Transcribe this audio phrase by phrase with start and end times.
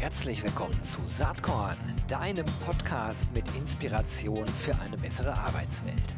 [0.00, 6.14] Herzlich willkommen zu Saatkorn, deinem Podcast mit Inspiration für eine bessere Arbeitswelt.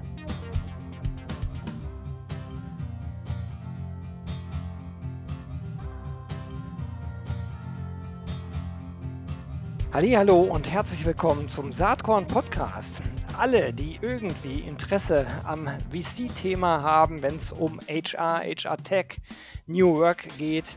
[9.95, 13.01] Hallo und herzlich willkommen zum Saatkorn Podcast.
[13.39, 19.17] Alle, die irgendwie Interesse am VC-Thema haben, wenn es um HR, HR Tech,
[19.67, 20.77] New Work geht,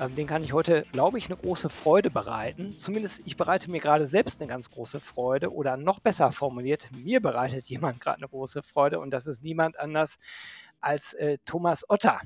[0.00, 2.76] ähm, den kann ich heute, glaube ich, eine große Freude bereiten.
[2.76, 7.20] Zumindest ich bereite mir gerade selbst eine ganz große Freude oder noch besser formuliert, mir
[7.20, 10.18] bereitet jemand gerade eine große Freude und das ist niemand anders
[10.80, 12.20] als äh, Thomas Otter.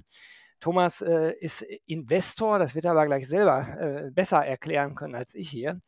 [0.61, 5.35] Thomas äh, ist Investor, das wird er aber gleich selber äh, besser erklären können als
[5.35, 5.81] ich hier.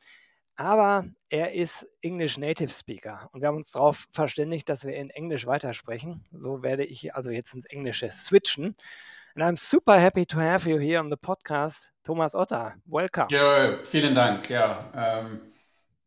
[0.57, 5.09] Aber er ist English Native Speaker und wir haben uns darauf verständigt, dass wir in
[5.09, 6.27] Englisch weitersprechen.
[6.33, 8.77] So werde ich also jetzt ins Englische switchen.
[9.35, 12.77] And I'm super happy to have you here on the podcast, Thomas Otter.
[12.89, 13.29] Welcome.
[13.29, 14.51] Joe, vielen Dank.
[14.51, 15.41] Yeah, um,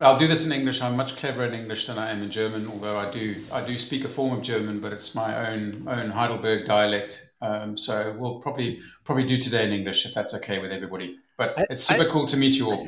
[0.03, 0.81] I'll do this in English.
[0.81, 3.77] I'm much cleverer in English than I am in German, although I do I do
[3.77, 7.31] speak a form of German, but it's my own own Heidelberg dialect.
[7.41, 11.17] Um, so we'll probably probably do today in English if that's okay with everybody.
[11.37, 12.87] But I, it's super I, cool to meet you all.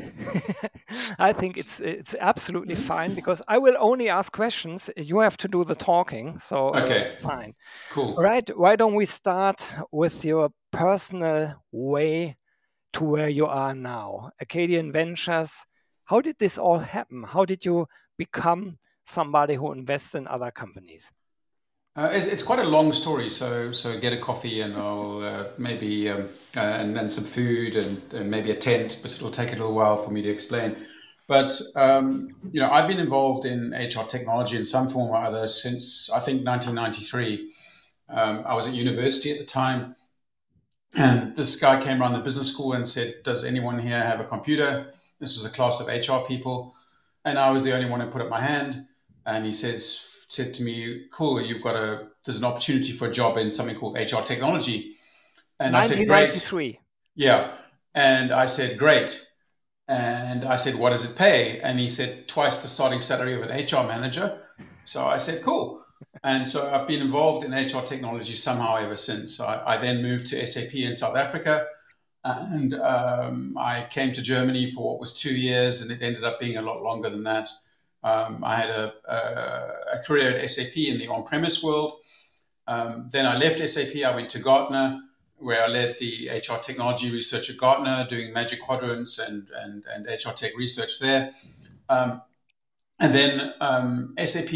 [1.20, 4.90] I think it's it's absolutely fine because I will only ask questions.
[4.98, 6.38] You have to do the talking.
[6.38, 7.54] So uh, okay, uh, fine,
[7.92, 8.16] cool.
[8.18, 8.48] All right.
[8.58, 12.36] Why don't we start with your personal way
[12.94, 15.66] to where you are now, Acadian Ventures?
[16.06, 17.24] How did this all happen?
[17.24, 18.74] How did you become
[19.06, 21.12] somebody who invests in other companies?
[21.98, 25.46] Uh, it, it's quite a long story, so so get a coffee and I'll uh,
[25.58, 29.50] maybe um, uh, and then some food and, and, maybe a tent, but it'll take
[29.50, 30.76] a little while for me to explain.
[31.28, 35.48] But um, you know, I've been involved in HR technology in some form or other
[35.48, 37.50] since I think 1993.
[38.10, 39.96] Um, I was at university at the time,
[40.94, 44.26] and this guy came around the business school and said, "Does anyone here have a
[44.26, 46.74] computer?" This was a class of HR people,
[47.24, 48.86] and I was the only one who put up my hand.
[49.26, 53.12] And he says, said to me, "Cool, you've got a there's an opportunity for a
[53.12, 54.96] job in something called HR technology."
[55.60, 56.34] And I said, "Great."
[57.16, 57.52] Yeah,
[57.94, 59.28] and I said, "Great."
[59.88, 63.42] And I said, "What does it pay?" And he said, "Twice the starting salary of
[63.44, 64.40] an HR manager."
[64.86, 65.84] So I said, "Cool."
[66.24, 69.40] And so I've been involved in HR technology somehow ever since.
[69.40, 71.68] I, I then moved to SAP in South Africa,
[72.26, 76.40] and um, I came to Germany for what was two years, and it ended up
[76.40, 77.50] being a lot longer than that.
[78.04, 82.00] Um, I had a, a, a, career at SAP in the on-premise world.
[82.68, 84.04] Um, then I left SAP.
[84.04, 85.02] I went to Gartner,
[85.38, 90.08] where I led the HR technology research at Gartner, doing Magic Quadrants and and, and
[90.08, 91.32] HR tech research there.
[91.90, 92.22] Um,
[93.00, 94.54] and then um, SAP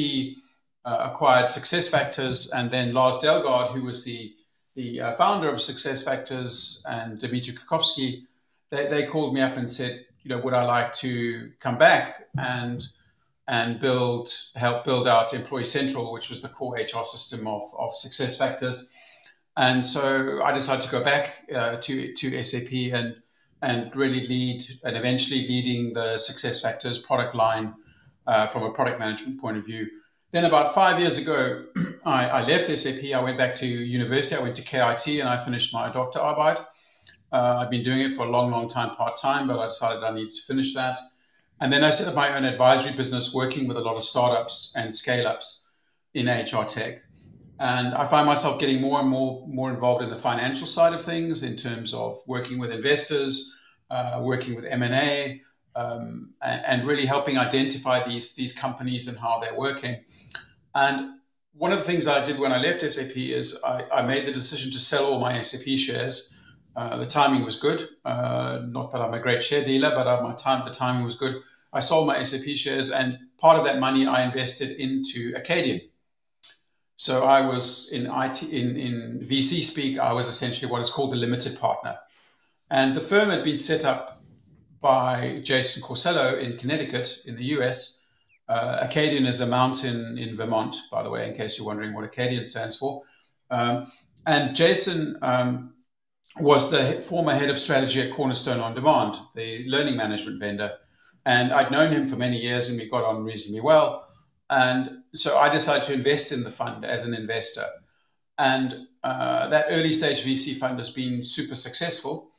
[0.86, 4.34] uh, acquired SuccessFactors, and then Lars Dalgaard, who was the
[4.80, 8.24] the uh, founder of SuccessFactors, and Dmitry Krakovsky,
[8.70, 12.28] they, they called me up and said, you know, would I like to come back
[12.38, 12.82] and
[13.50, 17.92] and build help build out Employee Central, which was the core HR system of, of
[17.92, 18.94] SuccessFactors.
[19.58, 23.18] And so I decided to go back uh, to to SAP and
[23.62, 27.74] and really lead and eventually leading the SuccessFactors product line
[28.28, 29.90] uh, from a product management point of view.
[30.32, 31.66] Then about five years ago,
[32.06, 33.04] I, I, left SAP.
[33.16, 34.36] I went back to university.
[34.36, 36.64] I went to KIT and I finished my Doktorarbeit.
[37.32, 40.04] Uh, I've been doing it for a long, long time part time, but I decided
[40.04, 40.98] I needed to finish that.
[41.60, 44.72] And then I set up my own advisory business working with a lot of startups
[44.76, 45.66] and scale ups
[46.14, 47.00] in HR tech.
[47.60, 51.04] And I find myself getting more and more, more involved in the financial side of
[51.04, 53.58] things in terms of working with investors,
[53.90, 55.42] uh, working with M&A,
[55.80, 59.96] um, and, and, really helping identify these, these companies and how they're working.
[60.76, 61.20] And
[61.54, 64.34] one of the things I did when I left SAP is I, I made the
[64.34, 66.38] decision to sell all my SAP shares.
[66.76, 67.88] Uh, the timing was good.
[68.04, 71.16] Uh, not that I'm a great share dealer, but at my time the timing was
[71.16, 71.36] good.
[71.72, 75.82] I sold my SAP shares, and part of that money I invested into Acadian.
[76.98, 79.98] So I was in IT in, in VC speak.
[79.98, 82.00] I was essentially what is called the limited partner,
[82.70, 84.19] and the firm had been set up
[84.82, 88.04] by Jason Corsello in Connecticut in the US.
[88.48, 92.04] Uh, Acadian is a mountain in Vermont, by the way, in case you're wondering what
[92.04, 93.04] Acadian stands for.
[93.52, 93.92] Um,
[94.26, 95.74] and Jason um,
[96.40, 100.74] was the former head of strategy at Cornerstone On Demand, the learning management vendor.
[101.26, 104.08] And I'd known him for many years and we got on reasonably well.
[104.50, 107.66] And so I decided to invest in the fund as an investor.
[108.38, 112.32] And uh, that early stage VC fund has been super successful.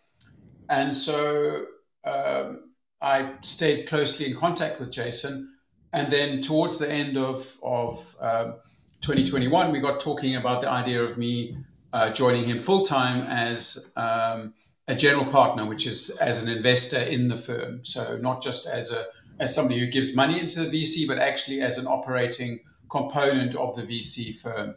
[0.69, 1.67] And so
[2.05, 2.71] um,
[3.01, 5.55] I stayed closely in contact with Jason.
[5.93, 8.53] And then towards the end of, of uh,
[9.01, 11.57] 2021, we got talking about the idea of me
[11.93, 14.55] uh, joining him full time as um,
[14.87, 17.85] a general partner, which is as an investor in the firm.
[17.85, 19.07] So not just as a
[19.41, 22.61] as somebody who gives money into the VC, but actually as an operating
[22.91, 24.75] component of the VC firm.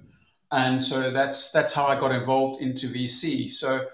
[0.51, 3.49] And so that's that's how I got involved into VC.
[3.49, 3.87] So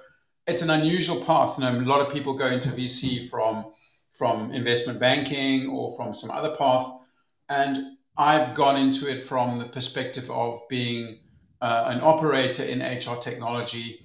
[0.50, 1.58] it's an unusual path.
[1.58, 3.72] You know, a lot of people go into VC from
[4.12, 6.92] from investment banking or from some other path,
[7.48, 11.20] and I've gone into it from the perspective of being
[11.62, 14.02] uh, an operator in HR technology,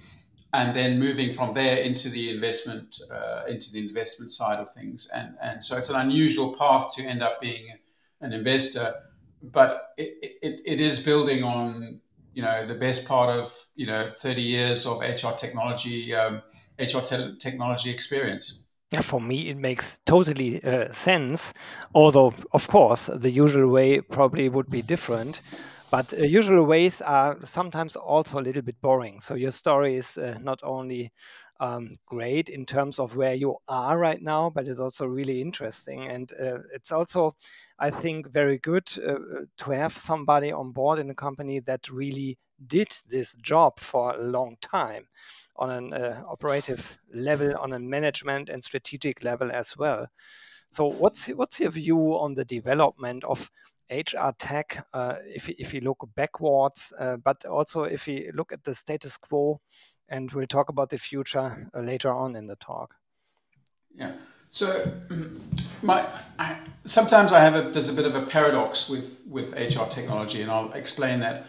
[0.52, 5.10] and then moving from there into the investment uh, into the investment side of things.
[5.14, 7.66] And and so it's an unusual path to end up being
[8.20, 8.94] an investor,
[9.42, 12.00] but it, it, it is building on
[12.34, 16.42] you know the best part of you know 30 years of HR technology um,
[16.78, 18.66] HR te- technology experience.
[19.02, 21.52] For me, it makes totally uh, sense.
[21.94, 25.42] Although, of course, the usual way probably would be different.
[25.90, 29.18] But uh, usual ways are sometimes also a little bit boring.
[29.20, 31.12] So your story is uh, not only
[31.60, 36.08] um, great in terms of where you are right now, but it's also really interesting.
[36.08, 37.36] And uh, it's also,
[37.78, 42.38] I think, very good uh, to have somebody on board in a company that really
[42.66, 45.06] did this job for a long time
[45.56, 50.08] on an uh, operative level, on a management and strategic level as well.
[50.68, 53.50] So, what's what's your view on the development of
[53.90, 54.84] HR tech?
[54.92, 59.16] Uh, if if you look backwards, uh, but also if you look at the status
[59.16, 59.60] quo,
[60.08, 62.94] and we'll talk about the future uh, later on in the talk.
[63.94, 64.12] Yeah.
[64.50, 64.92] So,
[65.82, 66.06] my
[66.38, 70.42] I, sometimes I have a there's a bit of a paradox with with HR technology,
[70.42, 71.46] and I'll explain that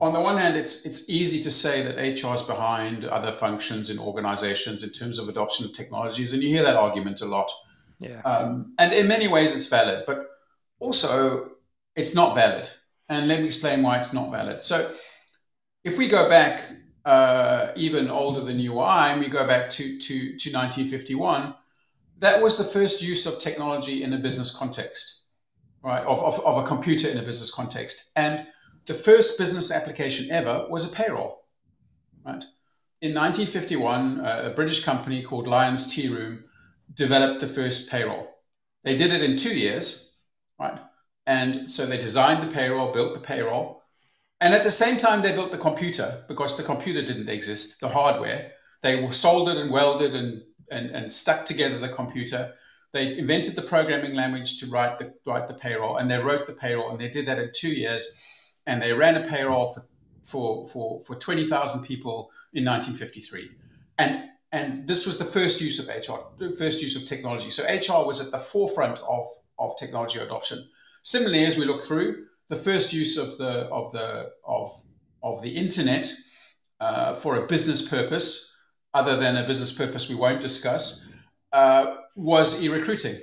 [0.00, 3.88] on the one hand, it's it's easy to say that HR is behind other functions
[3.88, 7.50] in organizations in terms of adoption of technologies, and you hear that argument a lot.
[7.98, 8.20] Yeah.
[8.22, 10.28] Um, and in many ways, it's valid, but
[10.80, 11.52] also
[11.94, 12.68] it's not valid.
[13.08, 14.62] And let me explain why it's not valid.
[14.62, 14.90] So,
[15.82, 16.62] if we go back
[17.06, 21.54] uh, even older than you are, and we go back to, to, to 1951,
[22.18, 25.22] that was the first use of technology in a business context,
[25.82, 26.02] right?
[26.02, 28.10] Of, of, of a computer in a business context.
[28.16, 28.46] And
[28.86, 31.44] the first business application ever was a payroll.
[32.24, 32.44] Right?
[33.00, 36.44] In 1951, uh, a British company called Lyons Tea Room
[36.92, 38.28] developed the first payroll.
[38.82, 40.16] They did it in two years,
[40.58, 40.80] right?
[41.24, 43.82] And so they designed the payroll, built the payroll,
[44.40, 47.88] and at the same time they built the computer because the computer didn't exist, the
[47.88, 48.52] hardware.
[48.82, 52.54] They were soldered and welded and, and, and stuck together the computer.
[52.92, 56.52] They invented the programming language to write the write the payroll, and they wrote the
[56.52, 58.20] payroll, and they did that in two years
[58.66, 59.84] and they ran a payroll for
[60.24, 63.50] for for, for 20,000 people in 1953.
[63.98, 67.50] And and this was the first use of HR, the first use of technology.
[67.50, 69.26] So HR was at the forefront of,
[69.58, 70.66] of technology adoption.
[71.02, 74.70] Similarly, as we look through, the first use of the of the of
[75.22, 76.10] of the internet
[76.80, 78.54] uh, for a business purpose,
[78.94, 81.08] other than a business purpose we won't discuss,
[81.52, 83.16] uh, was e-recruiting.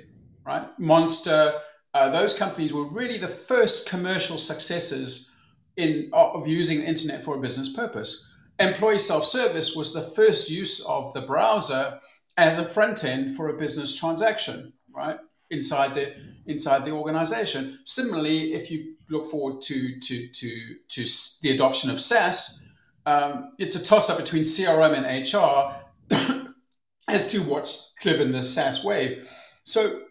[0.44, 1.54] Right, Monster.
[1.94, 5.32] Uh, those companies were really the first commercial successes
[5.76, 8.30] in of using the internet for a business purpose.
[8.58, 11.98] Employee self-service was the first use of the browser
[12.36, 15.18] as a front end for a business transaction, right?
[15.50, 16.14] Inside the
[16.46, 17.78] inside the organization.
[17.84, 21.06] Similarly, if you look forward to to to to
[21.42, 22.64] the adoption of SaaS,
[23.06, 26.50] um, it's a toss up between CRM and HR
[27.08, 29.28] as to what's driven the SaaS wave.
[29.64, 30.02] So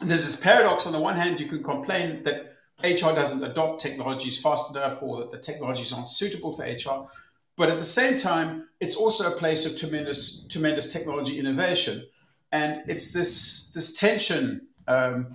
[0.00, 0.86] there's this paradox.
[0.86, 2.52] On the one hand, you can complain that
[2.82, 7.08] HR doesn't adopt technologies fast enough or that the technologies aren't suitable for HR.
[7.56, 12.04] But at the same time, it's also a place of tremendous, tremendous technology innovation.
[12.50, 15.34] And it's this, this tension um,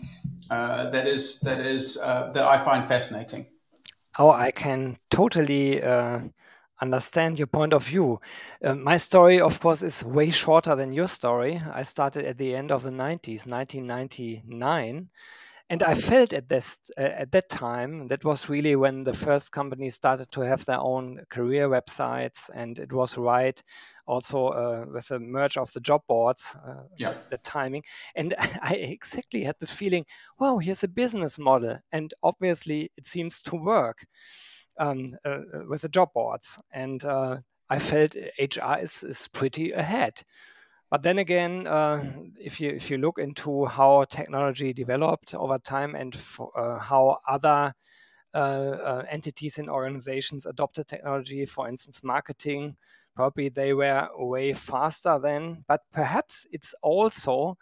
[0.50, 3.48] uh, that is, that, is uh, that I find fascinating.
[4.20, 6.22] Oh, I can totally uh,
[6.82, 8.20] understand your point of view.
[8.64, 11.62] Uh, my story, of course, is way shorter than your story.
[11.72, 15.10] I started at the end of the 90s, 1999
[15.70, 19.52] and I felt at this uh, at that time that was really when the first
[19.52, 23.62] companies started to have their own career websites, and it was right
[24.06, 26.56] also uh, with the merge of the job boards.
[26.66, 27.84] Uh, yeah, the timing,
[28.16, 30.06] and I exactly had the feeling,
[30.40, 34.06] wow, here's a business model, and obviously it seems to work
[34.80, 37.38] um, uh, uh, with the job boards, and uh,
[37.70, 40.24] I felt HR is is pretty ahead.
[40.90, 45.96] But then again, uh, if you if you look into how technology developed over time
[45.96, 46.16] and
[46.56, 47.74] uh, how other
[48.34, 52.78] uh, uh, entities and organizations adopted technology, for instance, marketing,
[53.16, 55.66] probably they were way faster then.
[55.68, 57.58] But perhaps it's also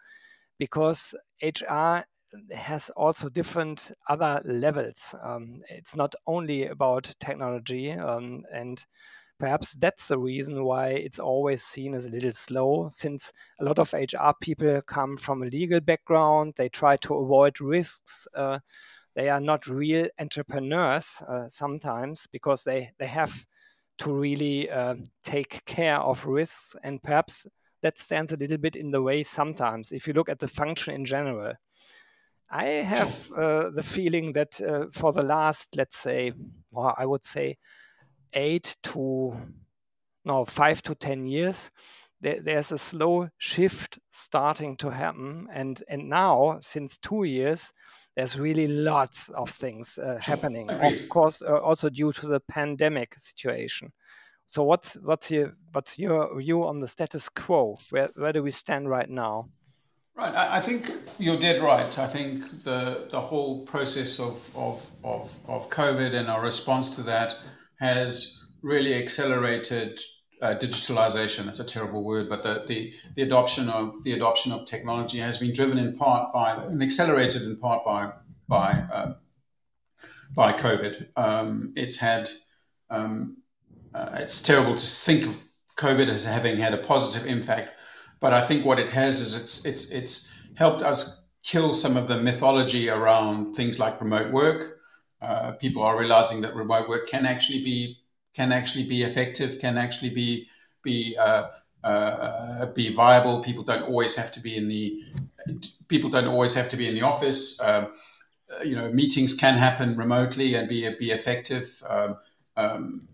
[0.60, 2.06] because HR
[2.52, 5.16] has also different other levels.
[5.24, 8.86] Um, it's not only about technology um, and
[9.38, 13.80] perhaps that's the reason why it's always seen as a little slow, since a lot
[13.80, 18.28] of HR people come from a legal background, they try to avoid risks.
[18.34, 18.60] Uh,
[19.16, 23.46] they are not real entrepreneurs uh, sometimes because they, they have
[23.98, 27.48] to really uh, take care of risks and perhaps
[27.82, 30.94] that stands a little bit in the way sometimes if you look at the function
[30.94, 31.54] in general
[32.50, 36.34] i have uh, the feeling that uh, for the last let's say
[36.72, 37.58] well, i would say
[38.36, 39.36] eight to
[40.24, 41.72] no five to ten years
[42.22, 47.74] there, there's a slow shift starting to happen and and now since two years
[48.16, 50.70] there's really lots of things uh, happening.
[50.72, 53.92] Of course, uh, also due to the pandemic situation.
[54.46, 57.78] So, what's what's your what's your view on the status quo?
[57.90, 59.50] Where where do we stand right now?
[60.16, 61.98] Right, I, I think you're dead right.
[62.00, 67.04] I think the the whole process of of of of COVID and our response to
[67.04, 67.38] that
[67.80, 70.00] has really accelerated
[70.42, 71.46] uh, digitalization.
[71.46, 75.38] That's a terrible word, but the, the, the adoption of the adoption of technology has
[75.38, 78.12] been driven in part by and accelerated in part by
[78.48, 79.14] by uh,
[80.36, 81.08] by COVID.
[81.16, 82.30] Um, it's had
[82.90, 83.38] um,
[83.94, 85.42] uh, it's terrible to think of
[85.78, 87.72] COVID as having had a positive impact,
[88.20, 92.08] but I think what it has is it's it's it's helped us kill some of
[92.08, 94.75] the mythology around things like remote work.
[95.26, 97.98] Uh, people are realizing that remote work can actually be
[98.36, 100.48] can actually be effective, can actually be
[100.84, 101.46] be uh,
[101.84, 103.44] uh, be viable.
[103.44, 105.04] People don't always have to be in the
[105.88, 107.60] people don't always have to be in the office.
[107.62, 107.88] Um,
[108.52, 111.82] uh, you know, meetings can happen remotely and be be effective.
[111.90, 112.18] Um,
[112.56, 113.08] um,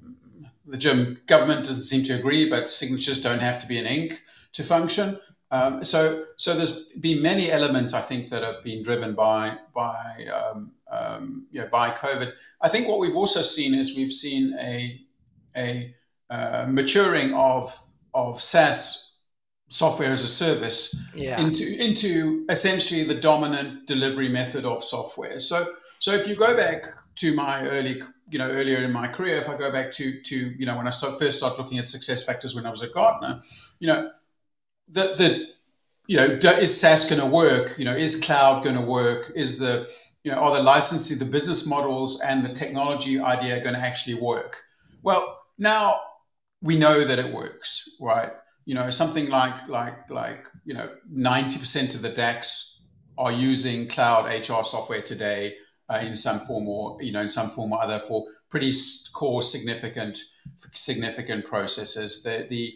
[0.66, 4.22] the German government doesn't seem to agree, but signatures don't have to be in ink
[4.54, 5.20] to function.
[5.50, 10.26] Um, so, so there's been many elements I think that have been driven by by
[10.92, 12.34] um, you know, by COVID.
[12.62, 15.02] I think what we've also seen is we've seen a
[15.56, 15.96] a
[16.30, 17.78] uh, maturing of
[18.14, 19.20] of SaaS
[19.70, 21.40] software as a service yeah.
[21.40, 25.40] into into essentially the dominant delivery method of software.
[25.40, 25.66] So
[26.00, 26.84] so if you go back
[27.16, 30.36] to my early you know earlier in my career, if I go back to to
[30.36, 33.42] you know when I start, first started looking at SuccessFactors when I was a Gartner,
[33.80, 34.12] you know
[34.90, 35.48] the the
[36.08, 37.78] you know is SaaS going to work?
[37.78, 39.32] You know is cloud going to work?
[39.36, 39.88] Is the
[40.24, 44.16] you know are the licensing, the business models, and the technology idea going to actually
[44.16, 44.58] work?
[45.02, 46.02] Well, now
[46.62, 48.32] we know that it works, right?
[48.66, 52.82] You know, something like like like you know, ninety percent of the DAX
[53.18, 55.56] are using cloud HR software today
[55.90, 58.74] uh, in some form or you know in some form or other for pretty
[59.14, 60.20] core significant
[60.74, 62.24] significant processes.
[62.24, 62.74] The the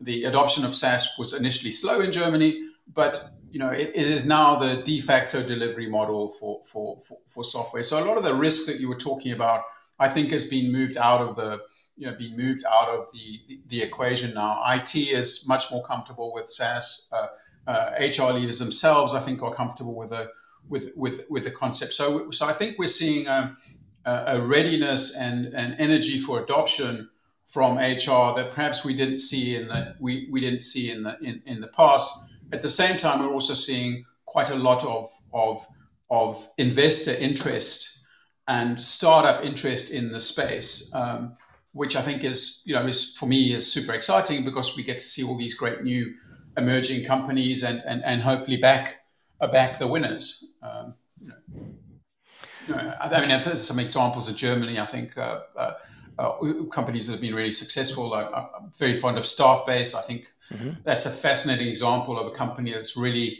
[0.00, 4.26] the adoption of SaaS was initially slow in Germany, but you know it, it is
[4.26, 7.82] now the de facto delivery model for, for for for software.
[7.82, 9.62] So a lot of the risk that you were talking about,
[9.98, 11.60] I think, has been moved out of the
[11.96, 14.62] you know being moved out of the, the, the equation now.
[14.72, 17.08] IT is much more comfortable with SaaS.
[17.12, 17.28] Uh,
[17.66, 20.30] uh, HR leaders themselves, I think, are comfortable with a
[20.68, 21.92] with with with the concept.
[21.92, 23.56] So so I think we're seeing a,
[24.04, 27.10] a readiness and an energy for adoption
[27.46, 31.18] from HR that perhaps we didn't see in the we, we didn't see in the
[31.20, 32.24] in, in the past.
[32.52, 35.66] At the same time, we're also seeing quite a lot of of
[36.10, 38.00] of investor interest
[38.46, 40.92] and startup interest in the space.
[40.94, 41.36] Um,
[41.72, 44.98] which I think is, you know, is for me is super exciting because we get
[44.98, 46.14] to see all these great new
[46.56, 48.96] emerging companies and and, and hopefully back
[49.40, 50.52] uh, back the winners.
[50.62, 54.78] Um, you know, I mean, there's some examples of Germany.
[54.78, 55.74] I think uh, uh,
[56.18, 58.12] uh, companies that have been really successful.
[58.12, 59.94] I, am very fond of Staffbase.
[59.94, 60.70] I think mm-hmm.
[60.84, 63.38] that's a fascinating example of a company that's really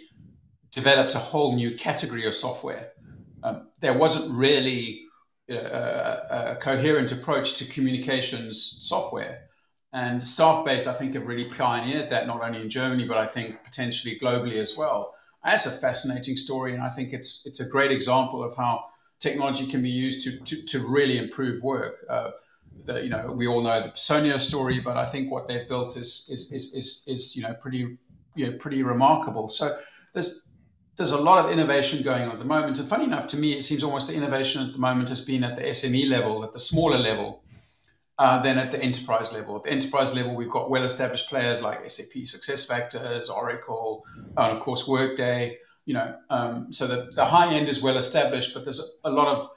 [0.70, 2.92] developed a whole new category of software.
[3.42, 5.08] Um, there wasn't really
[5.48, 9.48] a, a coherent approach to communications software.
[9.92, 13.64] And Staffbase, I think, have really pioneered that not only in Germany, but I think
[13.64, 15.14] potentially globally as well.
[15.44, 18.84] That's a fascinating story, and I think it's it's a great example of how
[19.18, 21.94] technology can be used to to, to really improve work.
[22.08, 22.32] Uh,
[22.84, 25.96] the, you know, we all know the Personio story, but I think what they've built
[25.96, 27.98] is is is is, is you know pretty
[28.34, 29.48] you know pretty remarkable.
[29.48, 29.78] So
[30.14, 30.48] there's
[30.96, 32.78] there's a lot of innovation going on at the moment.
[32.78, 35.44] And funny enough, to me, it seems almost the innovation at the moment has been
[35.44, 37.44] at the SME level, at the smaller level,
[38.18, 39.56] uh, than at the enterprise level.
[39.56, 44.04] At the enterprise level, we've got well-established players like SAP SuccessFactors, Oracle,
[44.36, 45.58] and of course Workday.
[45.86, 49.28] You know, um, so the, the high end is well established, but there's a lot
[49.28, 49.48] of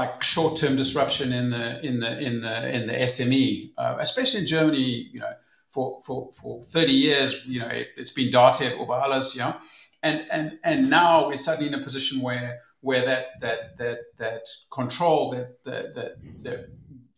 [0.00, 4.46] like short-term disruption in the in the in the in the SME, uh, especially in
[4.46, 5.08] Germany.
[5.12, 5.34] You know,
[5.70, 9.56] for for for 30 years, you know, it, has been Datev over alles, you know
[10.02, 14.42] and and and now we're suddenly in a position where where that that that that
[14.70, 16.68] control that that that, that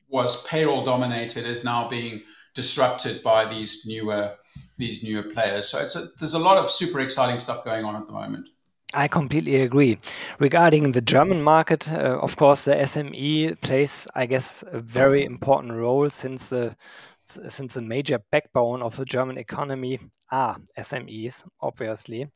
[0.09, 2.23] was payroll dominated is now being
[2.55, 4.35] disrupted by these newer
[4.79, 5.69] these newer players.
[5.69, 8.49] So it's a, there's a lot of super exciting stuff going on at the moment.
[8.93, 9.99] I completely agree.
[10.41, 15.75] Regarding the German market, uh, of course, the SME plays, I guess, a very important
[15.75, 16.77] role since the
[17.25, 20.01] since the major backbone of the German economy
[20.33, 22.29] are SMEs, obviously.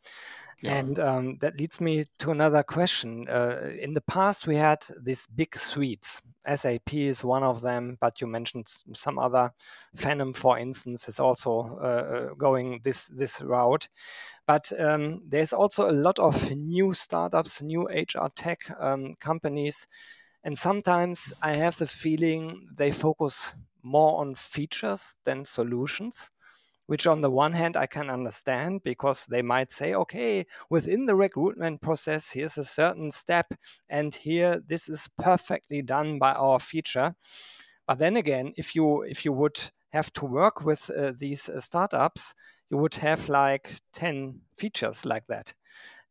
[0.60, 0.74] Yeah.
[0.76, 3.28] And um, that leads me to another question.
[3.28, 6.22] Uh, in the past, we had these big suites.
[6.46, 9.52] SAP is one of them, but you mentioned some other.
[9.96, 13.88] Phenom, for instance, is also uh, uh, going this this route.
[14.46, 19.86] But um, there's also a lot of new startups, new HR tech um, companies,
[20.42, 26.30] and sometimes I have the feeling they focus more on features than solutions
[26.86, 31.16] which on the one hand I can understand because they might say, okay, within the
[31.16, 33.54] recruitment process, here's a certain step,
[33.88, 37.14] and here this is perfectly done by our feature.
[37.86, 39.60] But then again, if you if you would
[39.92, 42.34] have to work with uh, these uh, startups,
[42.70, 45.54] you would have like 10 features like that.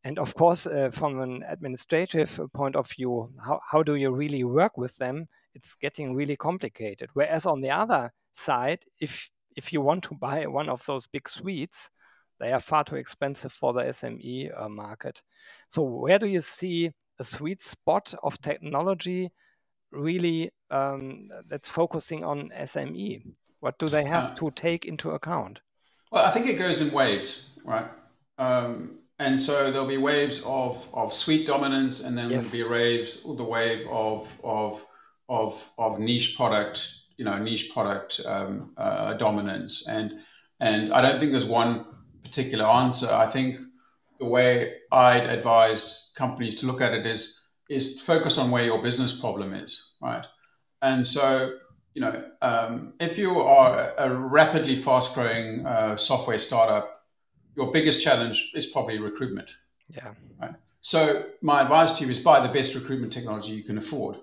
[0.04, 4.44] And of course, uh, from an administrative point of view, how, how do you really
[4.44, 5.28] work with them?
[5.56, 7.10] It's getting really complicated.
[7.14, 11.28] Whereas on the other side, if if you want to buy one of those big
[11.28, 11.90] suites,
[12.40, 15.22] they are far too expensive for the SME uh, market.
[15.70, 19.32] So, where do you see a sweet spot of technology
[19.92, 23.24] really um, that's focusing on SME?
[23.60, 25.62] What do they have uh, to take into account?
[26.12, 27.88] Well, I think it goes in waves, right?
[28.38, 32.52] Um, and so there'll be waves of, of suite dominance, and then yes.
[32.52, 34.86] there'll be waves, the wave of of
[35.30, 40.20] of of niche product you know niche product um, uh, dominance and
[40.60, 41.86] and I don't think there's one
[42.24, 43.12] particular answer.
[43.12, 43.60] I think
[44.20, 48.82] the way I'd advise companies to look at it is is focus on where your
[48.82, 50.26] business problem is, right?
[50.82, 51.54] And so
[51.94, 57.04] you know um, if you are a rapidly fast growing uh, software startup,
[57.56, 59.52] your biggest challenge is probably recruitment.
[59.90, 60.14] Yeah.
[60.42, 60.56] Right.
[60.82, 64.18] So my advice to you is buy the best recruitment technology you can afford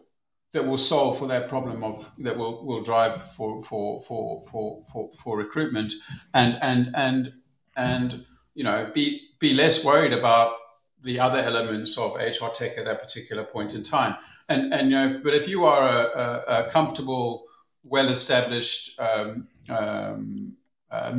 [0.53, 4.83] that will solve for that problem of that will will drive for for for for
[4.91, 5.93] for, for recruitment
[6.35, 7.33] and and and
[7.77, 10.55] and you know be be less worried about
[11.03, 14.17] the other elements of HR tech at that particular point in time.
[14.49, 17.45] And and you know, but if you are a, a, a comfortable,
[17.85, 20.57] well-established um, um,
[20.91, 21.13] uh,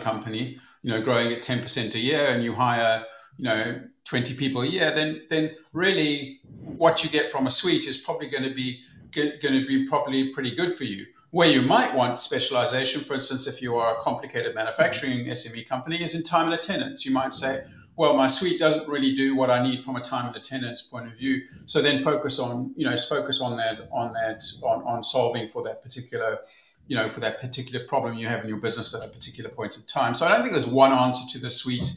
[0.00, 3.04] company, you know, growing at ten percent a year, and you hire,
[3.36, 6.35] you know, twenty people a year, then then really
[6.66, 8.80] what you get from a suite is probably going to be
[9.14, 11.06] going to be probably pretty good for you.
[11.30, 16.02] Where you might want specialization, for instance, if you are a complicated manufacturing SME company,
[16.02, 17.04] is in time and attendance.
[17.04, 17.64] You might say,
[17.96, 21.06] well, my suite doesn't really do what I need from a time and attendance point
[21.06, 21.42] of view.
[21.66, 25.62] So then focus on, you know, focus on that, on that, on, on solving for
[25.64, 26.38] that particular,
[26.86, 29.76] you know, for that particular problem you have in your business at a particular point
[29.76, 30.14] in time.
[30.14, 31.90] So I don't think there's one answer to the suite,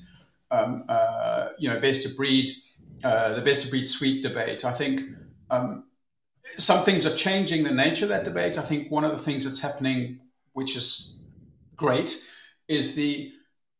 [0.51, 2.49] um, uh, you know, best of breed
[3.03, 4.65] uh, the best of breed suite debate.
[4.65, 5.01] I think
[5.49, 5.85] um,
[6.57, 8.57] some things are changing the nature of that debate.
[8.57, 10.19] I think one of the things that's happening,
[10.53, 11.19] which is
[11.75, 12.15] great,
[12.67, 13.31] is the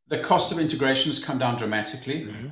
[0.08, 2.48] the cost of integration has come down dramatically mm-hmm.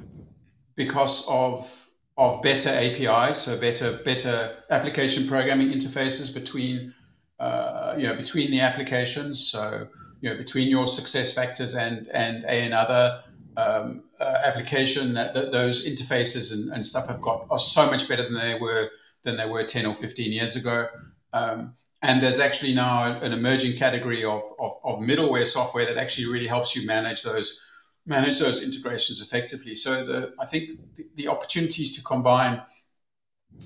[0.75, 6.93] because of of better APIs, so better better application programming interfaces between
[7.39, 9.47] uh, you know between the applications.
[9.47, 9.87] So
[10.21, 13.23] you know between your SuccessFactors and and a another
[13.55, 18.07] um, uh, application that, that, those interfaces and, and, stuff have got are so much
[18.09, 18.89] better than they were
[19.23, 20.87] than they were 10 or 15 years ago.
[21.33, 26.27] Um, and there's actually now an emerging category of, of, of, middleware software that actually
[26.31, 27.63] really helps you manage those
[28.05, 29.75] manage those integrations effectively.
[29.75, 32.61] So the, i think the, the opportunities to combine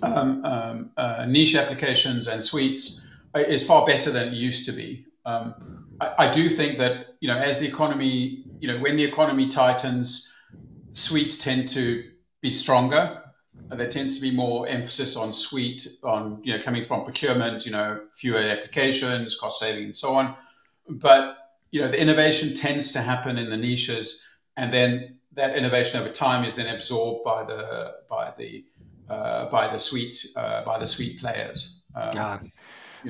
[0.01, 5.05] um, um uh, niche applications and suites is far better than it used to be.
[5.25, 9.03] Um, I, I do think that you know as the economy you know, when the
[9.03, 10.30] economy tightens,
[10.93, 12.03] suites tend to
[12.41, 13.21] be stronger.
[13.69, 17.71] There tends to be more emphasis on suite, on you know, coming from procurement, you
[17.71, 20.35] know, fewer applications, cost saving, and so on.
[20.89, 21.37] But
[21.71, 24.25] you know, the innovation tends to happen in the niches,
[24.57, 28.65] and then that innovation over time is then absorbed by the by the
[29.09, 31.83] uh, by the suite uh, by the suite players.
[31.95, 32.39] Um, yeah.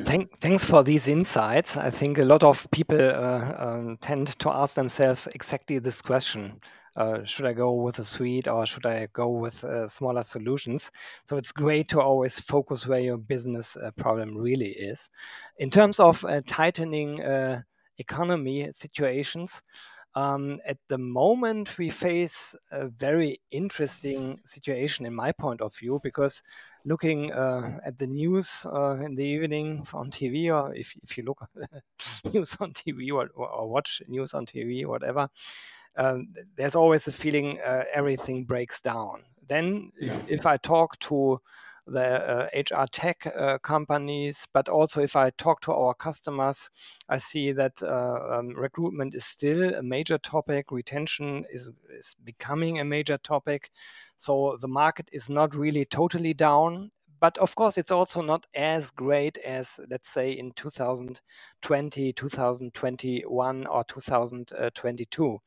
[0.05, 1.75] Thank, thanks for these insights.
[1.75, 6.61] I think a lot of people uh, um, tend to ask themselves exactly this question.
[6.95, 10.91] Uh, should I go with a suite or should I go with uh, smaller solutions?
[11.25, 15.09] So it's great to always focus where your business uh, problem really is.
[15.57, 17.61] In terms of uh, tightening uh,
[17.97, 19.61] economy situations,
[20.13, 26.01] Um, at the moment, we face a very interesting situation, in my point of view,
[26.03, 26.43] because
[26.83, 31.23] looking uh, at the news uh, in the evening on TV, or if, if you
[31.23, 31.47] look
[32.33, 35.29] news on TV or, or, watch news on TV, whatever,
[35.95, 39.23] um, there's always a feeling uh, everything breaks down.
[39.47, 40.17] Then, yeah.
[40.27, 41.41] if I talk to
[41.87, 46.69] the uh, HR tech uh, companies, but also if I talk to our customers,
[47.09, 50.71] I see that uh, um, recruitment is still a major topic.
[50.71, 53.71] Retention is, is becoming a major topic.
[54.15, 56.91] So the market is not really totally down.
[57.19, 63.83] But of course, it's also not as great as, let's say, in 2020, 2021, or
[63.83, 65.37] 2022.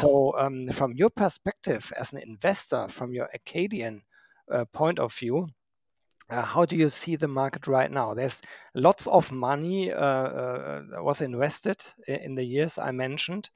[0.00, 4.02] So, um, from your perspective as an investor, from your Acadian
[4.50, 5.48] uh, point of view,
[6.30, 8.14] uh, how do you see the market right now?
[8.14, 8.40] There's
[8.74, 13.50] lots of money uh, uh, was invested in the years I mentioned.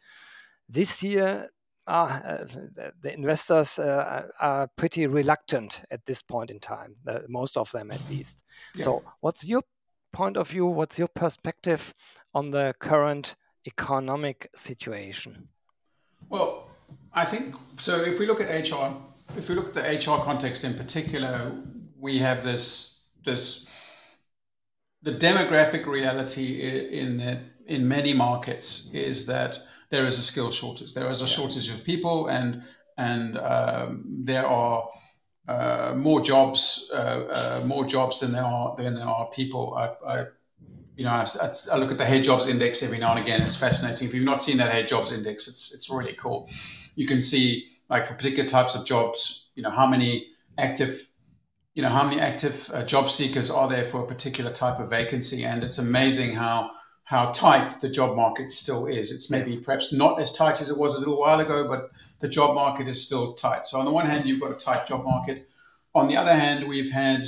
[0.69, 1.51] This year,
[1.87, 2.45] uh,
[3.01, 6.97] the investors uh, are pretty reluctant at this point in time,
[7.29, 8.43] most of them at least.
[8.75, 8.85] Yeah.
[8.85, 9.63] So, what's your
[10.13, 10.67] point of view?
[10.67, 11.95] What's your perspective
[12.35, 15.49] on the current economic situation?
[16.29, 16.71] Well,
[17.13, 18.03] I think so.
[18.03, 18.97] If we look at HR,
[19.37, 21.53] if we look at the HR context in particular,
[21.99, 23.67] we have this this
[25.03, 26.61] the demographic reality
[27.01, 29.59] in that in many markets is that
[29.91, 30.95] there is a skill shortage.
[30.95, 32.63] There is a shortage of people, and
[32.97, 34.89] and um, there are
[35.49, 39.75] uh, more jobs, uh, uh, more jobs than there are than there are people.
[39.75, 40.27] I, I
[40.97, 43.43] you know, I, I, look at the Head Jobs Index every now and again.
[43.43, 44.09] It's fascinating.
[44.09, 46.49] If you've not seen that Head Jobs Index, it's it's really cool.
[46.95, 51.09] You can see like for particular types of jobs, you know, how many active
[51.75, 54.89] you know, how many active uh, job seekers are there for a particular type of
[54.89, 55.45] vacancy?
[55.45, 56.71] And it's amazing how
[57.05, 59.13] how tight the job market still is.
[59.13, 62.29] It's maybe perhaps not as tight as it was a little while ago, but the
[62.29, 63.67] job market is still tight.
[63.67, 65.49] So on the one hand, you've got a tight job market.
[65.95, 67.27] On the other hand, we've had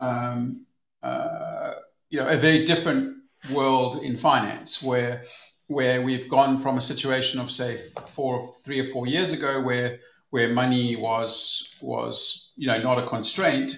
[0.00, 0.64] um,
[1.02, 1.74] uh,
[2.12, 3.16] you know a very different
[3.52, 5.24] world in finance where
[5.66, 9.98] where we've gone from a situation of say four, three or four years ago where
[10.28, 13.72] where money was was you know not a constraint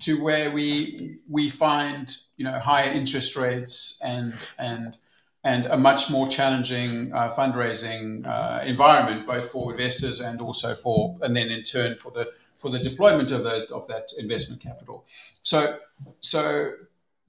[0.00, 4.96] to where we we find you know higher interest rates and and
[5.44, 11.18] and a much more challenging uh, fundraising uh, environment both for investors and also for
[11.20, 15.04] and then in turn for the for the deployment of the of that investment capital.
[15.42, 15.78] So
[16.20, 16.72] so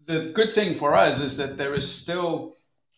[0.05, 2.55] the good thing for us is that there is still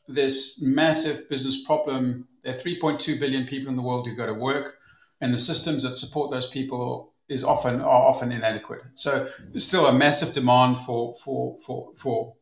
[0.08, 4.34] this massive business problem there are 3.2 billion people in the world who go to
[4.34, 4.78] work
[5.20, 8.82] and the systems that support those people is often are often inadequate.
[8.94, 12.36] So there's still a massive demand for for for for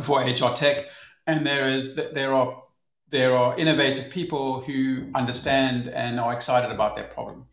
[0.00, 0.86] for HR tech,
[1.26, 2.62] and there is there are
[3.08, 7.46] there are innovative people who understand and are excited about their problem.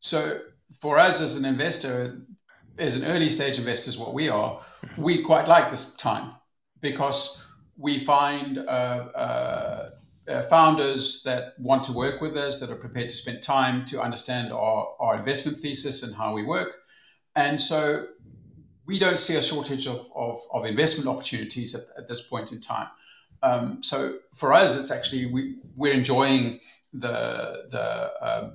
[0.00, 0.40] So
[0.72, 2.20] for us as an investor,
[2.78, 4.60] as an early stage investor, is what we are,
[4.96, 6.32] we quite like this time
[6.80, 7.42] because
[7.76, 9.90] we find uh, uh,
[10.28, 14.00] uh, founders that want to work with us, that are prepared to spend time to
[14.00, 16.78] understand our, our investment thesis and how we work.
[17.34, 18.06] And so
[18.86, 22.60] we don't see a shortage of, of, of investment opportunities at, at, this point in
[22.60, 22.88] time.
[23.42, 26.60] Um, so for us, it's actually we, we're enjoying
[26.92, 28.52] the the um,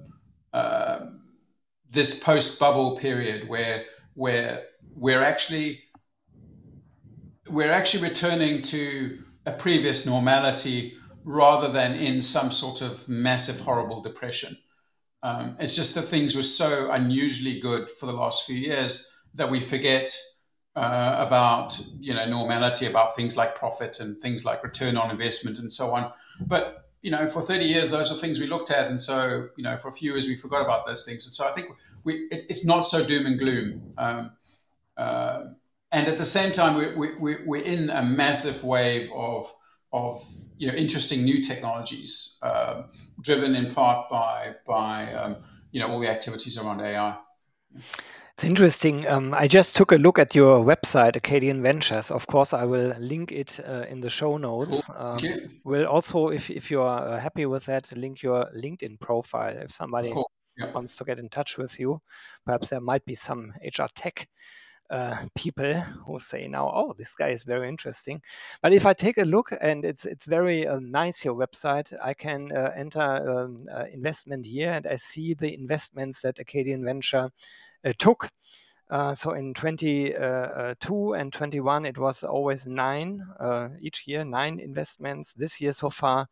[0.53, 1.05] uh,
[1.91, 5.83] this post bubble period where where we're actually
[7.49, 10.93] we're actually returning to a previous normality
[11.23, 14.57] rather than in some sort of massive, horrible depression.
[15.23, 19.49] Um, it's just that things were so unusually good for the last few years that
[19.49, 20.15] we forget
[20.75, 25.59] uh, about you know normality, about things like profit and things like return on investment
[25.59, 26.11] and so on.
[26.39, 29.63] But you know, for 30 years, those are things we looked at, and so you
[29.63, 31.25] know, for a few years, we forgot about those things.
[31.25, 31.69] And so I think
[32.03, 33.93] we, it, it's not so doom and gloom.
[33.97, 34.31] Um,
[34.97, 35.43] uh,
[35.91, 39.53] and at the same time, we, we, we're in a massive wave of
[39.93, 40.23] of
[40.57, 42.83] you know interesting new technologies, uh,
[43.19, 45.37] driven in part by by um,
[45.71, 47.17] you know all the activities around AI.
[48.41, 49.07] It's interesting.
[49.07, 52.09] Um, I just took a look at your website, Acadian Ventures.
[52.09, 54.89] Of course, I will link it uh, in the show notes.
[54.95, 55.19] Um,
[55.63, 59.71] will also, if, if you are uh, happy with that, link your LinkedIn profile if
[59.71, 60.11] somebody
[60.57, 60.71] yeah.
[60.71, 62.01] wants to get in touch with you.
[62.43, 64.27] Perhaps there might be some HR tech
[64.89, 65.73] uh, people
[66.07, 68.23] who say now, "Oh, this guy is very interesting."
[68.63, 72.15] But if I take a look, and it's it's very uh, nice your website, I
[72.15, 77.29] can uh, enter um, uh, investment year, and I see the investments that Acadian Venture
[77.97, 78.29] took.
[79.13, 83.23] so in 22 and 21, it was always nine
[83.81, 85.33] each year, nine investments.
[85.33, 86.27] This year so far,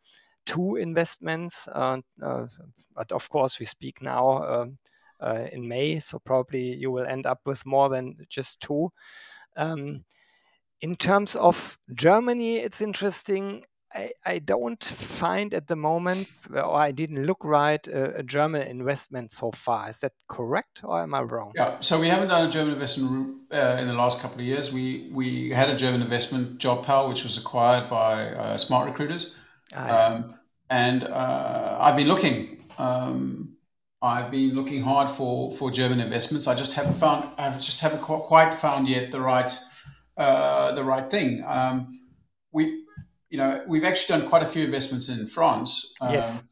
[0.46, 1.68] two investments.
[1.68, 2.46] Uh, uh,
[2.94, 4.68] but of course, we speak now
[5.20, 8.90] uh, in May, so probably you will end up with more than just two.
[9.56, 10.04] Um,
[10.80, 13.64] in terms of Germany, it's interesting.
[13.94, 18.62] I, I, don't find at the moment, or I didn't look right, uh, a German
[18.62, 19.88] investment so far.
[19.88, 21.52] Is that correct, or am I wrong?
[21.56, 24.72] Yeah, so we haven't done a German investment uh, in the last couple of years.
[24.72, 29.34] We we had a German investment, JobPal, which was acquired by uh, Smart Recruiters,
[29.74, 30.04] ah, yeah.
[30.04, 30.34] um,
[30.68, 32.64] and uh, I've been looking.
[32.78, 33.56] Um,
[34.02, 36.46] I've been looking hard for for German investments.
[36.46, 37.28] I just haven't found.
[37.36, 39.52] I just haven't quite found yet the right
[40.16, 41.42] uh, the right thing.
[41.46, 42.00] Um,
[42.52, 42.84] we
[43.30, 45.94] you know, we've actually done quite a few investments in France.
[46.00, 46.42] Um, yes.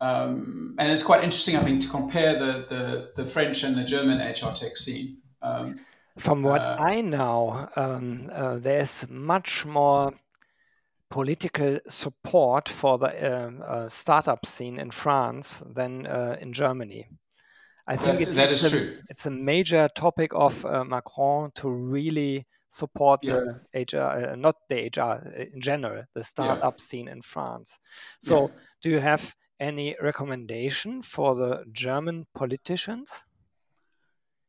[0.00, 3.84] Um, and it's quite interesting, I think, to compare the, the, the French and the
[3.84, 5.18] German HR tech scene.
[5.42, 5.80] Um,
[6.18, 10.12] From what uh, I know, um, uh, there's much more
[11.10, 17.06] political support for the uh, uh startup scene in France than uh, in Germany.
[17.86, 18.98] I think it's, that is a, true.
[19.10, 23.40] It's a major topic of uh, Macron to really support yeah.
[23.72, 26.84] the HR, uh, not the HR uh, in general, the startup yeah.
[26.84, 27.78] scene in France.
[28.20, 28.54] So, yeah.
[28.82, 33.10] do you have any recommendation for the German politicians?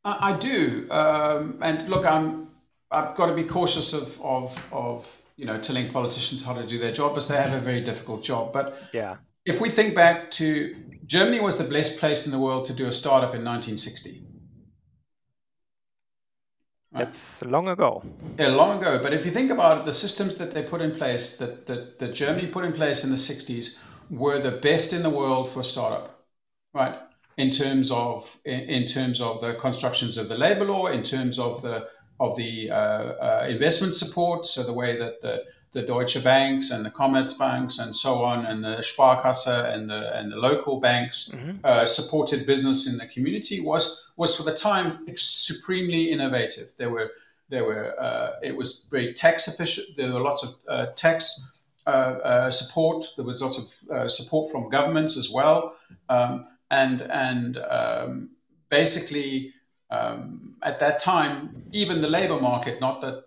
[0.03, 2.49] I, I do, um, and look, I'm
[2.91, 6.77] I've got to be cautious of of of you know telling politicians how to do
[6.79, 8.53] their job, because they have a very difficult job.
[8.53, 12.65] But yeah, if we think back to Germany was the best place in the world
[12.65, 14.24] to do a startup in 1960.
[16.95, 18.03] That's long ago.
[18.39, 18.99] Yeah, long ago.
[19.01, 21.99] But if you think about it, the systems that they put in place, that, that,
[21.99, 23.77] that Germany put in place in the 60s,
[24.09, 26.25] were the best in the world for startup,
[26.73, 26.95] right?
[27.37, 31.37] In terms of in, in terms of the constructions of the labor law, in terms
[31.37, 36.23] of the of the uh, uh, investment support, so the way that the the Deutsche
[36.23, 40.79] Banks and the Commerzbanks and so on, and the Sparkasse and the and the local
[40.79, 41.57] banks mm-hmm.
[41.63, 46.69] uh, supported business in the community was was for the time supremely innovative.
[46.77, 47.11] There were
[47.49, 49.97] there were uh, it was very tax efficient.
[49.97, 53.05] There were lots of uh, tax uh, uh, support.
[53.15, 55.75] There was lots of uh, support from governments as well,
[56.09, 58.29] um, and and um,
[58.69, 59.53] basically.
[59.91, 63.25] Um, at that time, even the labor market, not that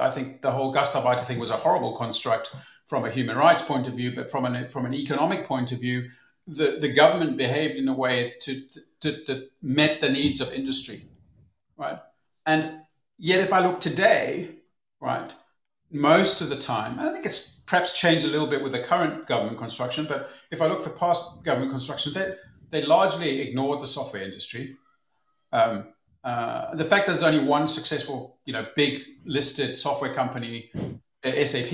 [0.00, 2.54] I think the whole Gastarbeiter thing was a horrible construct
[2.86, 5.80] from a human rights point of view, but from an from an economic point of
[5.80, 6.08] view,
[6.46, 8.62] the, the government behaved in a way to,
[9.06, 11.02] to, that met the needs of industry,
[11.76, 11.98] right?
[12.44, 12.80] And
[13.18, 14.50] yet, if I look today,
[15.00, 15.32] right,
[15.90, 19.26] most of the time, I think it's perhaps changed a little bit with the current
[19.26, 22.34] government construction, but if I look for past government construction, they,
[22.70, 24.76] they largely ignored the software industry.
[25.52, 25.88] Um,
[26.24, 30.70] uh, the fact that there's only one successful, you know, big listed software company,
[31.24, 31.72] uh, SAP,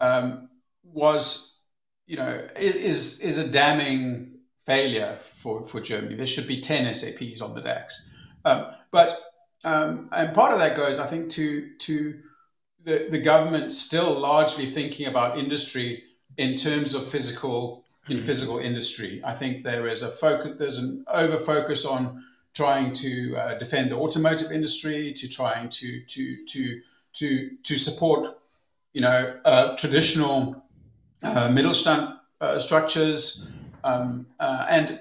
[0.00, 0.50] um,
[0.84, 1.60] was,
[2.06, 4.31] you know, is is a damning
[4.66, 6.14] failure for for Germany.
[6.14, 8.10] There should be ten SAPs on the DAX,
[8.44, 9.18] um, but
[9.64, 12.18] um, and part of that goes, I think, to to
[12.84, 16.04] the the government still largely thinking about industry
[16.36, 19.20] in terms of physical in physical industry.
[19.24, 20.56] I think there is a focus.
[20.58, 26.00] There's an over focus on trying to uh, defend the automotive industry, to trying to
[26.04, 26.80] to to
[27.14, 28.26] to to support,
[28.92, 30.64] you know, uh, traditional
[31.22, 33.48] uh, Mittelstand uh, structures,
[33.84, 35.00] um, uh, and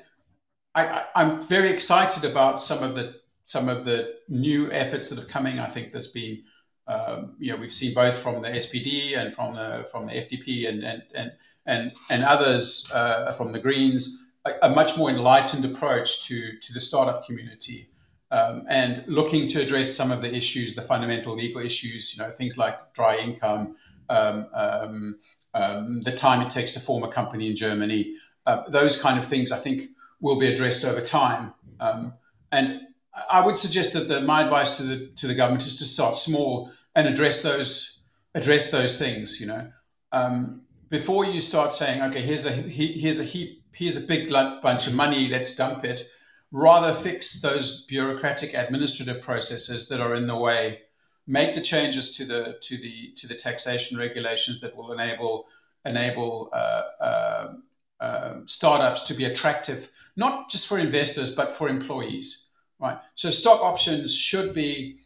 [0.74, 5.28] I, am very excited about some of the some of the new efforts that are
[5.28, 5.60] coming.
[5.60, 6.44] I think there's been,
[6.88, 10.70] um, you know, we've seen both from the SPD and from the from the FDP
[10.70, 11.32] and and and
[11.65, 16.74] and, and others uh, from the Greens a, a, much more enlightened approach to, to
[16.74, 17.89] the startup community
[18.32, 22.30] um, and looking to address some of the issues, the fundamental legal issues, you know,
[22.30, 23.76] things like dry income,
[24.10, 25.20] um, um,
[25.54, 29.25] um the time it takes to form a company in Germany, uh, those kind of
[29.25, 29.84] things I think
[30.19, 31.54] will be addressed over time.
[31.80, 32.13] Um,
[32.51, 32.82] and
[33.30, 36.15] I would suggest that the, my advice to the to the government is to start
[36.15, 37.99] small and address those
[38.34, 39.39] address those things.
[39.41, 39.71] You know,
[40.12, 44.88] um, before you start saying, okay, here's a here's a heap here's a big bunch
[44.88, 46.10] of money, let's dump it.
[46.51, 50.82] Rather fix those bureaucratic administrative processes that are in the way.
[51.25, 55.47] Make the changes to the to the to the taxation regulations that will enable
[55.86, 57.54] enable uh, uh,
[58.02, 62.50] uh, startups to be attractive, not just for investors but for employees.
[62.80, 62.98] Right.
[63.16, 64.98] So stock options should be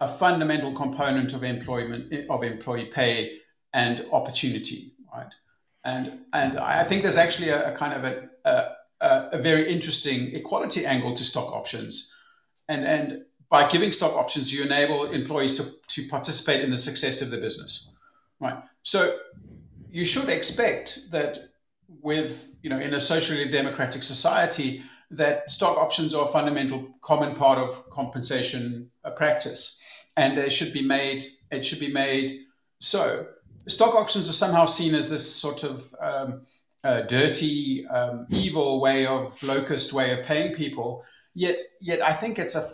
[0.00, 3.38] a fundamental component of employment of employee pay
[3.72, 4.92] and opportunity.
[5.12, 5.34] Right
[5.84, 8.28] and and I think there's actually a, a kind of a,
[9.00, 12.12] a, a very interesting equality angle to stock options,
[12.68, 17.20] and and by giving stock options, you enable employees to to participate in the success
[17.20, 17.90] of the business,
[18.40, 18.56] right?
[18.82, 19.16] So
[19.90, 21.50] you should expect that
[22.02, 27.34] with you know in a socially democratic society that stock options are a fundamental common
[27.34, 29.80] part of compensation uh, practice
[30.16, 32.30] and they should be made it should be made
[32.84, 33.26] so.
[33.66, 36.42] Stock options are somehow seen as this sort of um,
[36.84, 41.02] uh, dirty um, evil way of locust way of paying people.
[41.34, 42.64] Yet yet i think it's a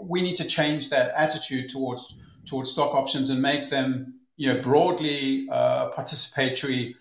[0.00, 4.60] we need to change that attitude towards towards stock options and make them you know
[4.60, 6.94] broadly uh, participatory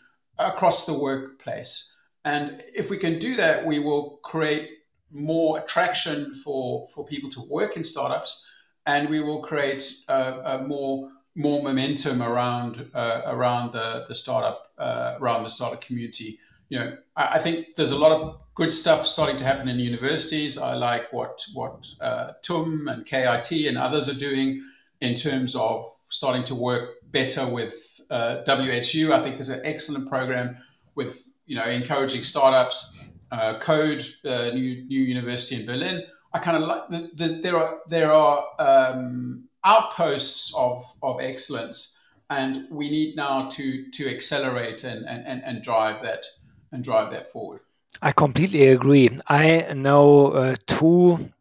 [0.48, 1.96] across the workplace.
[2.24, 4.70] And if we can do that, we will create
[5.12, 8.46] more attraction for, for people to work in startups,
[8.86, 15.16] and we will create uh, more more momentum around uh, around the, the startup uh,
[15.20, 16.38] around the startup community.
[16.70, 19.80] You know, I, I, think there's a lot of good stuff starting to happen in
[19.80, 20.58] universities.
[20.58, 24.62] I like what what uh, TUM and KIT and others are doing
[25.00, 30.10] in terms of starting to work better with uh, WHU, I think, is an excellent
[30.10, 30.58] program
[30.96, 33.00] with you know encouraging startups.
[33.32, 36.04] Uh, Code, uh, new new university in Berlin.
[36.34, 41.98] I kind of like the, the, there are there are um, outposts of of excellence,
[42.30, 46.26] and we need now to to accelerate and and, and drive that
[46.72, 47.62] and drive that forward.
[48.02, 49.10] I completely agree.
[49.28, 51.32] I know uh, two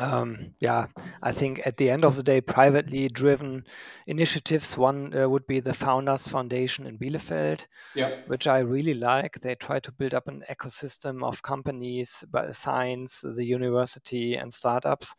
[0.00, 0.86] um, yeah,
[1.22, 3.64] I think at the end of the day, privately driven
[4.06, 4.78] initiatives.
[4.78, 8.16] One uh, would be the Founders Foundation in Bielefeld, yeah.
[8.26, 9.40] which I really like.
[9.40, 15.14] They try to build up an ecosystem of companies, science, the university, and startups.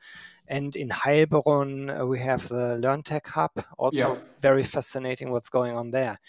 [0.48, 3.52] And in Heilbronn, uh, we have the LearnTech Hub.
[3.78, 4.20] Also, yeah.
[4.42, 6.20] very fascinating what's going on there.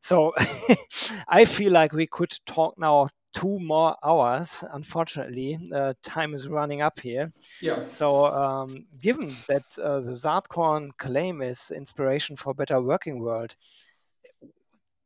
[0.00, 0.34] So,
[1.28, 4.64] I feel like we could talk now two more hours.
[4.72, 7.32] Unfortunately, uh, time is running up here.
[7.60, 7.84] Yeah.
[7.86, 13.54] So, um, given that uh, the Saatkorn claim is inspiration for a better working world,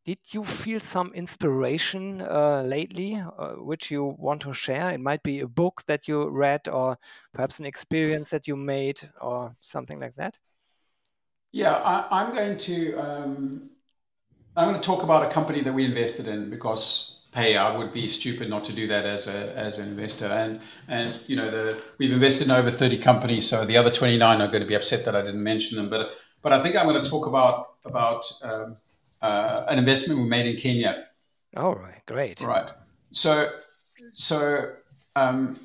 [0.05, 4.89] did you feel some inspiration uh, lately, uh, which you want to share?
[4.91, 6.99] It might be a book that you read, or
[7.35, 10.37] perhaps an experience that you made, or something like that.
[11.53, 12.95] Yeah, I, am going to.
[12.95, 13.71] Um,
[14.57, 17.93] I'm going to talk about a company that we invested in because hey, I would
[17.93, 20.27] be stupid not to do that as a as an investor.
[20.27, 24.17] And and you know, the we've invested in over thirty companies, so the other twenty
[24.17, 25.89] nine are going to be upset that I didn't mention them.
[25.89, 26.11] But
[26.43, 28.77] but I think I'm going to talk about about um,
[29.23, 31.07] uh, an investment we made in Kenya.
[31.57, 32.41] All right, great.
[32.41, 32.71] Right.
[33.13, 33.51] So
[34.13, 34.73] so
[35.17, 35.59] um,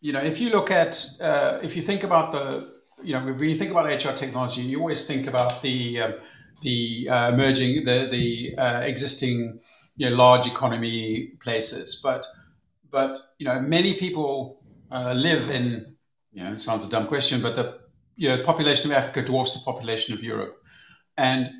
[0.00, 3.48] you know, if you look at uh, if you think about the you know when
[3.48, 6.14] you think about HR technology, you always think about the um,
[6.62, 9.60] the uh, emerging the the uh, existing
[10.00, 12.00] you know, large economy places.
[12.02, 12.26] But
[12.90, 15.94] but you know, many people uh, live in
[16.32, 17.80] you know, it sounds a dumb question, but the
[18.16, 20.56] you know, population of Africa dwarfs the population of Europe,
[21.18, 21.50] and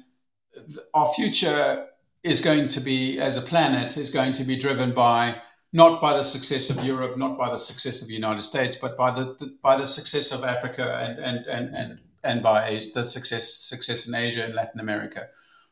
[0.95, 1.87] our future
[2.23, 5.43] is going to be, as a planet, is going to be driven by
[5.75, 8.97] not by the success of Europe, not by the success of the United States, but
[8.97, 13.05] by the, the by the success of Africa and and and and and by the
[13.05, 15.29] success success in Asia and Latin America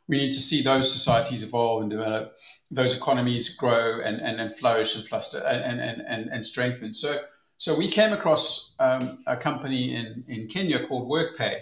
[0.08, 2.36] we need to see those societies evolve and develop,
[2.70, 6.94] those economies grow and, and, and flourish and fluster and, and, and, and strengthen.
[6.94, 7.20] So,
[7.58, 11.60] so we came across um, a company in, in Kenya called WorkPay.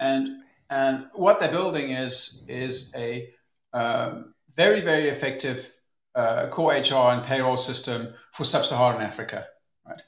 [0.00, 3.30] And, and what they're building is, is a
[3.72, 5.72] um, very, very effective
[6.16, 9.46] uh, core HR and payroll system for sub-Saharan Africa.
[9.86, 10.02] Right?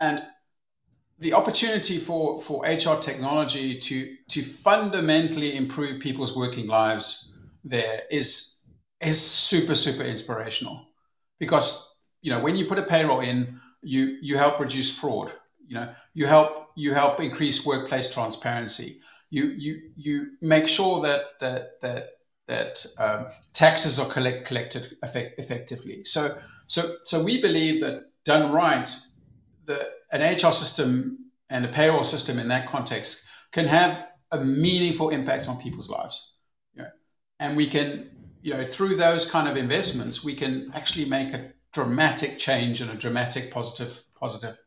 [0.00, 0.22] And
[1.22, 7.32] the opportunity for, for HR technology to, to fundamentally improve people's working lives
[7.64, 8.62] there is,
[9.00, 10.88] is super, super inspirational
[11.38, 15.32] because, you know, when you put a payroll in, you, you help reduce fraud,
[15.64, 18.96] you know, you help, you help increase workplace transparency.
[19.30, 22.08] You, you, you make sure that, that, that,
[22.48, 26.02] that um, taxes are collect, collected effect, effectively.
[26.02, 28.88] So, so, so we believe that done right,
[29.64, 35.10] the, an HR system and a payroll system in that context can have a meaningful
[35.10, 36.34] impact on people's lives.
[36.74, 36.88] You know?
[37.38, 41.52] And we can, you know, through those kind of investments, we can actually make a
[41.72, 44.58] dramatic change and a dramatic positive, positive,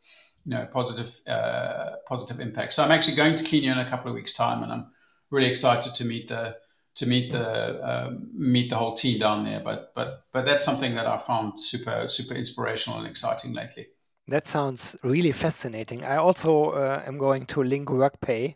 [0.45, 2.73] you know, positive, uh, positive impact.
[2.73, 4.87] So I'm actually going to Kenya in a couple of weeks' time, and I'm
[5.31, 6.57] really excited to meet the
[6.95, 9.59] to meet the um, meet the whole team down there.
[9.59, 13.87] But but but that's something that I found super super inspirational and exciting lately.
[14.27, 16.03] That sounds really fascinating.
[16.03, 18.55] I also uh, am going to link WorkPay.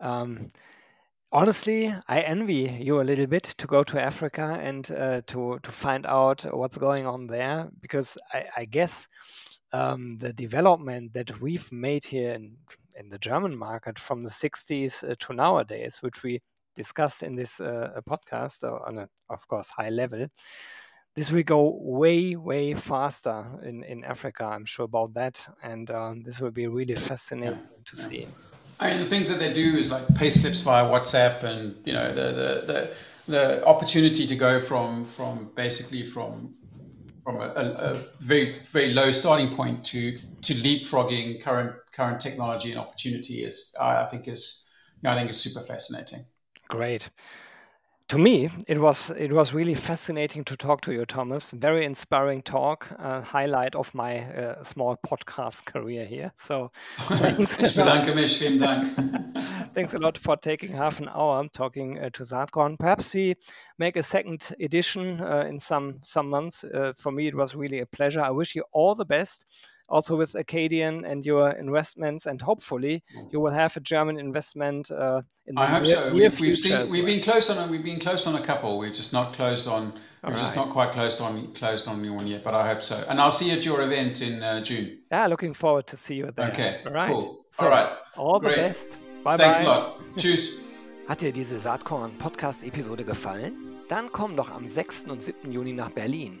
[0.00, 0.50] Um,
[1.30, 5.70] honestly, I envy you a little bit to go to Africa and uh, to to
[5.70, 9.08] find out what's going on there because I, I guess
[9.72, 12.56] um, the development that we've made here in
[12.96, 16.40] in the German market from the 60s uh, to nowadays, which we
[16.76, 20.28] discussed in this uh, podcast uh, on a, of course, high level.
[21.14, 24.44] This will go way, way faster in, in Africa.
[24.44, 27.84] I'm sure about that, and um, this will be really fascinating yeah.
[27.84, 28.08] to yeah.
[28.08, 28.26] see.
[28.80, 31.92] I mean, the things that they do is like pay slips via WhatsApp, and you
[31.92, 32.90] know the the the,
[33.28, 36.54] the opportunity to go from from basically from
[37.22, 42.72] from a, a, a, very very low starting point to to leapfrogging current current technology
[42.72, 44.68] and opportunity is I think is
[45.00, 46.24] you know, I think is super fascinating.
[46.68, 47.08] Great
[48.08, 51.52] to me, it was it was really fascinating to talk to you, Thomas.
[51.52, 56.32] Very inspiring talk, uh, highlight of my uh, small podcast career here.
[56.34, 58.94] So, thanks, bedanke mich, vielen Dank.
[59.74, 62.78] thanks a lot for taking half an hour talking uh, to Saatkorn.
[62.78, 63.36] Perhaps we
[63.78, 66.62] make a second edition uh, in some some months.
[66.62, 68.20] Uh, for me, it was really a pleasure.
[68.20, 69.46] I wish you all the best
[69.88, 75.22] also with Acadian and your investments, and hopefully you will have a German investment uh,
[75.46, 76.12] in the I hope near, so.
[76.12, 78.78] Near we've, we've seen we've been close on we've been close on a couple.
[78.78, 79.92] We've just not closed on.
[80.22, 80.38] All we've right.
[80.38, 83.04] just not quite closed on closed on one yet, but I hope so.
[83.08, 84.98] And I'll see you at your event in uh, June.
[85.10, 86.48] Yeah, looking forward to see you there.
[86.48, 87.10] Okay, all right.
[87.10, 87.44] cool.
[87.50, 88.56] So, all right, all Great.
[88.56, 88.90] the best.
[89.22, 89.44] Bye bye.
[89.44, 89.64] Thanks bye.
[89.64, 90.00] a lot.
[90.16, 90.58] Tschüss.
[91.08, 93.52] Hat dir diese Saatkorn-Podcast-Episode gefallen?
[93.90, 95.04] Dann komm doch am 6.
[95.08, 95.52] und 7.
[95.52, 96.40] Juni nach Berlin.